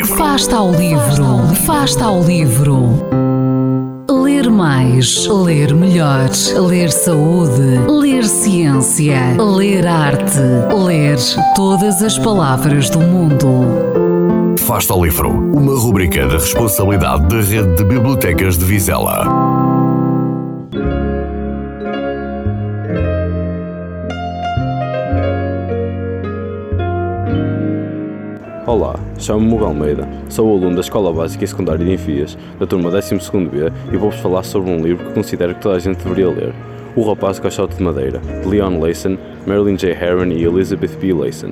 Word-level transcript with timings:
Fasta 0.00 0.56
ao 0.56 0.72
livro, 0.72 1.54
Fasta 1.66 2.06
ao 2.06 2.22
livro. 2.24 2.98
Ler 4.10 4.50
mais, 4.50 5.26
ler 5.26 5.74
melhor, 5.74 6.30
ler 6.66 6.90
saúde, 6.90 7.78
ler 7.88 8.24
ciência, 8.24 9.36
ler 9.38 9.86
arte, 9.86 10.40
ler 10.86 11.18
todas 11.54 12.02
as 12.02 12.18
palavras 12.18 12.88
do 12.88 13.00
mundo. 13.00 14.56
Fasta 14.58 14.94
ao 14.94 15.04
livro, 15.04 15.28
uma 15.28 15.78
rubrica 15.78 16.26
da 16.26 16.34
responsabilidade 16.38 17.28
da 17.28 17.40
Rede 17.42 17.76
de 17.76 17.84
Bibliotecas 17.84 18.56
de 18.56 18.64
Vizela. 18.64 19.28
Olá, 28.64 28.94
chamo-me 29.18 29.54
Hugo 29.54 29.64
Almeida, 29.64 30.08
sou 30.28 30.56
aluno 30.56 30.76
da 30.76 30.82
Escola 30.82 31.12
Básica 31.12 31.42
e 31.42 31.48
Secundária 31.48 31.84
de 31.84 31.92
Enfias, 31.94 32.38
da 32.60 32.66
turma 32.66 32.92
12º 32.92 33.48
B 33.48 33.72
e 33.92 33.96
vou-vos 33.96 34.20
falar 34.20 34.44
sobre 34.44 34.70
um 34.70 34.76
livro 34.80 35.04
que 35.04 35.14
considero 35.14 35.52
que 35.56 35.60
toda 35.60 35.74
a 35.74 35.78
gente 35.80 35.96
deveria 35.96 36.28
ler, 36.28 36.54
O 36.94 37.02
Rapaz 37.02 37.40
Caixote 37.40 37.74
de 37.74 37.82
Madeira, 37.82 38.20
de 38.20 38.48
Leon 38.48 38.78
Layson, 38.78 39.18
Marilyn 39.48 39.76
J. 39.76 39.90
Heron 39.90 40.26
e 40.26 40.44
Elizabeth 40.44 40.96
B. 41.00 41.12
Layson. 41.12 41.50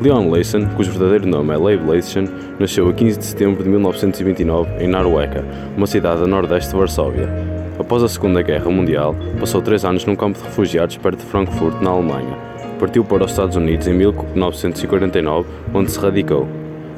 Leon 0.00 0.30
Layson, 0.30 0.68
cujo 0.76 0.92
verdadeiro 0.92 1.26
nome 1.26 1.52
é 1.52 1.58
Leib 1.58 1.84
Layson, 1.84 2.28
nasceu 2.60 2.88
a 2.88 2.92
15 2.92 3.18
de 3.18 3.24
setembro 3.24 3.64
de 3.64 3.68
1929 3.68 4.84
em 4.84 4.86
Narueka, 4.86 5.44
uma 5.76 5.88
cidade 5.88 6.22
a 6.22 6.28
nordeste 6.28 6.70
de 6.70 6.78
Varsóvia. 6.78 7.28
Após 7.76 8.04
a 8.04 8.08
Segunda 8.08 8.40
Guerra 8.40 8.70
Mundial, 8.70 9.16
passou 9.40 9.60
três 9.60 9.84
anos 9.84 10.06
num 10.06 10.14
campo 10.14 10.38
de 10.38 10.44
refugiados 10.44 10.96
perto 10.96 11.18
de 11.18 11.24
Frankfurt, 11.24 11.82
na 11.82 11.90
Alemanha. 11.90 12.52
Partiu 12.82 13.04
para 13.04 13.24
os 13.24 13.30
Estados 13.30 13.54
Unidos 13.54 13.86
em 13.86 13.94
1949, 13.94 15.48
onde 15.72 15.88
se 15.88 16.00
radicou. 16.00 16.48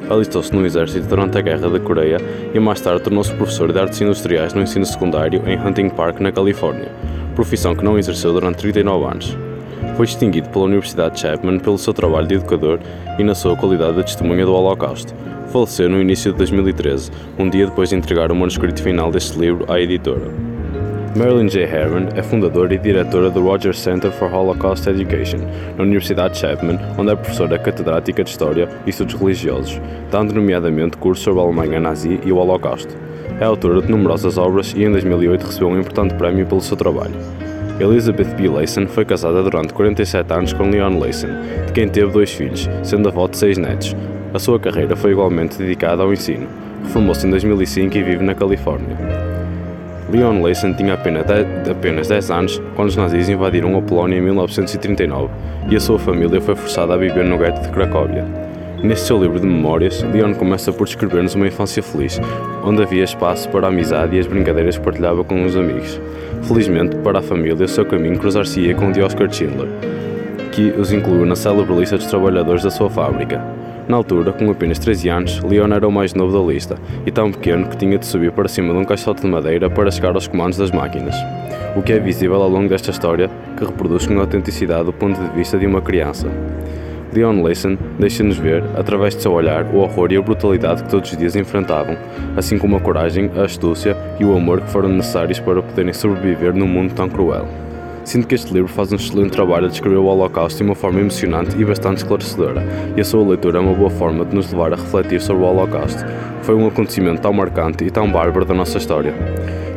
Alistou-se 0.09 0.51
no 0.51 0.65
exército 0.65 1.07
durante 1.07 1.37
a 1.37 1.43
Guerra 1.43 1.69
da 1.69 1.79
Coreia 1.79 2.17
e 2.55 2.59
mais 2.59 2.81
tarde 2.81 3.03
tornou-se 3.03 3.35
professor 3.35 3.71
de 3.71 3.79
artes 3.79 4.01
industriais 4.01 4.55
no 4.55 4.63
ensino 4.63 4.87
secundário 4.87 5.43
em 5.47 5.59
Hunting 5.59 5.91
Park, 5.91 6.21
na 6.21 6.33
Califórnia, 6.33 6.91
profissão 7.35 7.77
que 7.77 7.85
não 7.85 7.99
exerceu 7.99 8.33
durante 8.33 8.61
39 8.61 9.05
anos. 9.05 9.37
Foi 9.95 10.07
distinguido 10.07 10.49
pela 10.49 10.65
Universidade 10.65 11.21
Chapman 11.21 11.59
pelo 11.59 11.77
seu 11.77 11.93
trabalho 11.93 12.29
de 12.29 12.37
educador 12.37 12.79
e 13.19 13.23
na 13.23 13.35
sua 13.35 13.55
qualidade 13.55 13.98
de 13.98 14.05
testemunha 14.05 14.47
do 14.47 14.55
Holocausto. 14.55 15.15
Faleceu 15.53 15.91
no 15.91 16.01
início 16.01 16.33
de 16.33 16.39
2013, 16.39 17.11
um 17.39 17.51
dia 17.51 17.67
depois 17.67 17.91
de 17.91 17.97
entregar 17.97 18.33
o 18.33 18.35
manuscrito 18.35 18.83
final 18.83 19.11
deste 19.11 19.39
livro 19.39 19.71
à 19.71 19.79
editora. 19.79 20.44
Marilyn 21.17 21.47
J. 21.47 21.62
Heron 21.62 22.09
é 22.17 22.23
fundadora 22.25 22.75
e 22.75 22.79
diretora 22.79 23.31
do 23.31 23.41
Rogers 23.41 23.79
Center 23.79 24.11
for 24.11 24.34
Holocaust 24.34 24.84
Education, 24.89 25.39
na 25.77 25.84
Universidade 25.84 26.37
Chapman, 26.37 26.77
onde 26.98 27.12
é 27.12 27.15
professora 27.15 27.57
catedrática 27.57 28.25
de 28.25 28.31
História 28.31 28.69
e 28.84 28.91
Estudos 28.91 29.15
Religiosos, 29.15 29.81
dando 30.11 30.35
nomeadamente 30.35 30.97
cursos 30.97 31.23
sobre 31.23 31.41
a 31.41 31.45
Alemanha 31.45 31.79
nazi 31.79 32.19
e 32.25 32.33
o 32.33 32.39
Holocausto. 32.39 32.97
É 33.41 33.45
autora 33.45 33.81
de 33.81 33.92
numerosas 33.92 34.37
obras 34.39 34.75
e 34.77 34.83
em 34.83 34.91
2008 34.91 35.47
recebeu 35.47 35.69
um 35.69 35.79
importante 35.79 36.15
prémio 36.15 36.47
pelo 36.47 36.61
seu 36.61 36.77
trabalho. 36.77 37.15
Elizabeth 37.79 38.35
B. 38.37 38.48
Layson 38.48 38.89
foi 38.89 39.05
casada 39.05 39.41
durante 39.41 39.73
47 39.73 40.33
anos 40.33 40.53
com 40.53 40.69
Leon 40.69 40.98
Layson, 40.98 41.29
de 41.67 41.73
quem 41.73 41.89
teve 41.89 42.11
dois 42.11 42.33
filhos, 42.33 42.69
sendo 42.83 43.09
avó 43.09 43.29
de 43.29 43.37
seis 43.37 43.57
netos. 43.57 43.95
A 44.33 44.39
sua 44.41 44.59
carreira 44.59 44.97
foi 44.97 45.12
igualmente 45.12 45.59
dedicada 45.59 46.03
ao 46.03 46.12
ensino. 46.12 46.48
Reformou-se 46.83 47.25
em 47.25 47.31
2005 47.31 47.97
e 47.97 48.03
vive 48.03 48.25
na 48.25 48.35
Califórnia. 48.35 49.34
Leon 50.15 50.43
Layson 50.43 50.73
tinha 50.75 50.95
apenas 50.95 51.27
10, 51.27 51.69
apenas 51.69 52.07
10 52.07 52.31
anos 52.31 52.62
quando 52.77 52.89
os 52.89 52.97
nazis 52.97 53.29
invadiram 53.29 53.77
a 53.77 53.83
Polónia 53.83 54.17
em 54.17 54.20
1939 54.20 55.29
e 55.69 55.75
a 55.75 55.80
sua 55.80 55.98
família 55.98 56.41
foi 56.41 56.55
forçada 56.55 56.95
a 56.95 56.97
viver 56.97 57.25
no 57.25 57.36
gueto 57.36 57.61
de 57.61 57.69
Cracóvia. 57.70 58.25
Neste 58.80 59.07
seu 59.07 59.20
livro 59.20 59.41
de 59.41 59.47
memórias, 59.47 60.02
Leon 60.02 60.33
começa 60.35 60.73
por 60.73 60.86
descrever-nos 60.86 61.35
uma 61.35 61.48
infância 61.48 61.83
feliz, 61.83 62.20
onde 62.63 62.80
havia 62.80 63.02
espaço 63.02 63.48
para 63.48 63.67
a 63.67 63.70
amizade 63.70 64.14
e 64.14 64.20
as 64.20 64.27
brincadeiras 64.29 64.79
que 64.79 64.85
partilhava 64.85 65.25
com 65.25 65.45
os 65.45 65.57
amigos. 65.57 66.01
Felizmente, 66.42 66.95
para 66.98 67.19
a 67.19 67.23
família, 67.23 67.64
o 67.64 67.69
seu 67.69 67.85
caminho 67.85 68.17
cruzar-se-ia 68.17 68.75
com 68.77 68.92
de 68.92 69.02
Oscar 69.02 69.29
Schindler, 69.29 69.69
que 70.52 70.73
os 70.79 70.92
incluiu 70.92 71.27
na 71.27 71.35
célebre 71.35 71.75
lista 71.75 71.96
dos 71.96 72.07
trabalhadores 72.07 72.63
da 72.63 72.70
sua 72.70 72.89
fábrica. 72.89 73.42
Na 73.86 73.98
altura, 73.98 74.33
com 74.33 74.50
apenas 74.50 74.78
13 74.78 75.08
anos, 75.11 75.42
Leon 75.42 75.70
era 75.70 75.86
o 75.86 75.92
mais 75.92 76.14
novo 76.14 76.33
da 76.33 76.52
lista 76.52 76.77
e 77.05 77.11
tão 77.11 77.30
pequeno 77.30 77.68
que 77.68 77.77
tinha 77.77 77.98
de 77.98 78.06
subir 78.06 78.33
para 78.33 78.48
cima 78.48 78.72
de 78.72 78.80
um 78.80 78.84
caixote 78.84 79.20
de 79.20 79.27
madeira 79.27 79.68
para 79.68 79.90
chegar 79.90 80.14
aos 80.14 80.27
comandos 80.27 80.56
das 80.56 80.70
máquinas. 80.70 81.14
O 81.77 81.83
que 81.83 81.92
é 81.92 81.98
visível 81.98 82.42
ao 82.42 82.48
longo 82.48 82.68
desta 82.68 82.90
história, 82.90 83.30
que 83.58 83.64
reproduz 83.64 84.06
com 84.06 84.18
autenticidade 84.18 84.89
o 84.89 84.92
ponto 84.92 85.20
de 85.20 85.28
vista 85.36 85.58
de 85.58 85.67
uma 85.67 85.83
criança. 85.83 86.28
Leon 87.12 87.42
Layson 87.42 87.77
deixa-nos 87.98 88.39
ver, 88.39 88.64
através 88.74 89.14
de 89.14 89.22
seu 89.22 89.33
olhar, 89.33 89.64
o 89.67 89.77
horror 89.77 90.11
e 90.12 90.16
a 90.16 90.22
brutalidade 90.22 90.83
que 90.83 90.89
todos 90.89 91.12
os 91.12 91.16
dias 91.16 91.36
enfrentavam, 91.36 91.96
assim 92.36 92.58
como 92.58 92.77
a 92.77 92.80
coragem, 92.80 93.30
a 93.36 93.42
astúcia 93.42 93.96
e 94.18 94.24
o 94.24 94.34
amor 94.34 94.62
que 94.62 94.70
foram 94.70 94.89
necessários 94.89 95.39
para 95.39 95.62
poderem 95.62 95.92
sobreviver 95.92 96.55
num 96.55 96.66
mundo 96.66 96.95
tão 96.95 97.08
cruel. 97.08 97.46
Sinto 98.05 98.27
que 98.27 98.35
este 98.35 98.53
livro 98.53 98.69
faz 98.69 98.92
um 98.92 98.97
excelente 98.97 99.31
trabalho 99.31 99.65
a 99.65 99.69
descrever 99.70 99.97
o 99.97 100.05
Holocausto 100.05 100.59
de 100.59 100.65
uma 100.65 100.75
forma 100.75 101.01
emocionante 101.01 101.57
e 101.59 101.65
bastante 101.65 101.98
esclarecedora, 101.98 102.63
e 102.95 103.01
a 103.01 103.05
sua 103.05 103.27
leitura 103.27 103.59
é 103.59 103.61
uma 103.63 103.73
boa 103.73 103.89
forma 103.89 104.27
de 104.27 104.35
nos 104.35 104.53
levar 104.53 104.75
a 104.75 104.77
refletir 104.77 105.23
sobre 105.23 105.42
o 105.42 105.47
Holocausto. 105.47 106.05
Foi 106.43 106.55
um 106.55 106.67
acontecimento 106.67 107.23
tão 107.23 107.33
marcante 107.33 107.83
e 107.83 107.91
tão 107.91 108.11
bárbaro 108.13 108.45
da 108.45 108.53
nossa 108.53 108.77
história. 108.77 109.14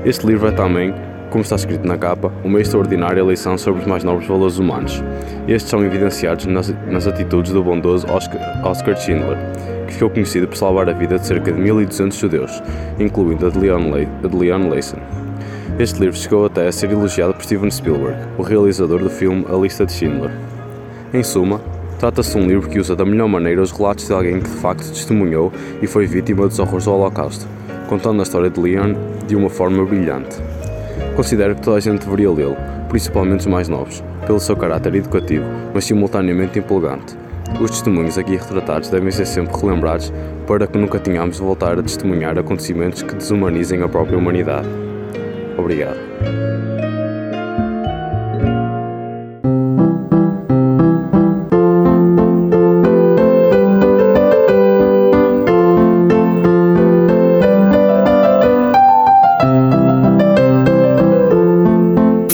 Este 0.03 0.27
livro 0.27 0.45
é 0.49 0.51
também, 0.51 0.93
como 1.29 1.41
está 1.41 1.55
escrito 1.55 1.87
na 1.87 1.97
capa, 1.97 2.31
uma 2.43 2.59
extraordinária 2.59 3.21
lição 3.23 3.57
sobre 3.57 3.81
os 3.81 3.87
mais 3.87 4.03
nobres 4.03 4.27
valores 4.27 4.57
humanos. 4.57 5.01
Estes 5.47 5.69
são 5.69 5.85
evidenciados 5.85 6.45
nas, 6.47 6.75
nas 6.85 7.07
atitudes 7.07 7.53
do 7.53 7.63
bondoso 7.63 8.05
Oscar, 8.11 8.41
Oscar 8.65 8.97
Schindler, 8.97 9.37
que 9.87 9.93
ficou 9.93 10.09
conhecido 10.09 10.49
por 10.49 10.57
salvar 10.57 10.89
a 10.89 10.93
vida 10.93 11.17
de 11.17 11.25
cerca 11.25 11.49
de 11.49 11.61
1.200 11.61 12.19
judeus, 12.19 12.61
incluindo 12.99 13.47
a 13.47 13.49
de 13.49 13.57
Leon, 13.57 13.89
Le 13.93 14.07
a 14.21 14.27
de 14.27 14.37
Leon 14.37 14.69
Layson. 14.69 15.26
Este 15.79 15.99
livro 15.99 16.15
chegou 16.17 16.45
até 16.45 16.67
a 16.67 16.71
ser 16.71 16.89
elogiado 16.89 17.35
por 17.35 17.43
Steven 17.43 17.69
Spielberg, 17.69 18.17
o 18.35 18.41
realizador 18.41 18.97
do 18.99 19.11
filme 19.11 19.45
A 19.47 19.55
Lista 19.55 19.85
de 19.85 19.91
Schindler. 19.91 20.31
Em 21.13 21.21
suma, 21.21 21.61
trata-se 21.99 22.31
de 22.31 22.43
um 22.43 22.47
livro 22.47 22.67
que 22.67 22.79
usa 22.79 22.95
da 22.95 23.05
melhor 23.05 23.27
maneira 23.27 23.61
os 23.61 23.71
relatos 23.71 24.07
de 24.07 24.13
alguém 24.13 24.39
que 24.39 24.49
de 24.49 24.55
facto 24.55 24.89
testemunhou 24.89 25.53
e 25.79 25.85
foi 25.85 26.07
vítima 26.07 26.47
dos 26.47 26.57
horrores 26.57 26.85
do 26.85 26.93
Holocausto, 26.93 27.47
contando 27.87 28.21
a 28.21 28.23
história 28.23 28.49
de 28.49 28.59
Leon 28.59 28.95
de 29.27 29.35
uma 29.35 29.51
forma 29.51 29.85
brilhante. 29.85 30.37
Considero 31.15 31.53
que 31.53 31.61
toda 31.61 31.77
a 31.77 31.79
gente 31.79 32.05
deveria 32.05 32.31
lê-lo, 32.31 32.57
principalmente 32.89 33.41
os 33.41 33.45
mais 33.45 33.69
novos, 33.69 34.03
pelo 34.25 34.39
seu 34.39 34.57
caráter 34.57 34.95
educativo, 34.95 35.45
mas 35.75 35.85
simultaneamente 35.85 36.57
empolgante. 36.57 37.15
Os 37.61 37.69
testemunhos 37.69 38.17
aqui 38.17 38.35
retratados 38.35 38.89
devem 38.89 39.11
ser 39.11 39.27
sempre 39.27 39.55
relembrados 39.55 40.11
para 40.47 40.65
que 40.65 40.77
nunca 40.77 40.97
tenhamos 40.97 41.35
de 41.35 41.43
voltar 41.43 41.77
a 41.77 41.83
testemunhar 41.83 42.37
acontecimentos 42.39 43.03
que 43.03 43.13
desumanizem 43.13 43.83
a 43.83 43.87
própria 43.87 44.17
humanidade. 44.17 44.86
Obrigado. 45.57 45.97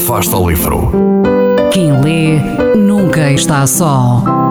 Fasta 0.06 0.38
o 0.38 0.50
livro. 0.50 0.92
Quem 1.72 2.02
lê 2.02 2.40
nunca 2.76 3.32
está 3.32 3.66
só. 3.66 4.43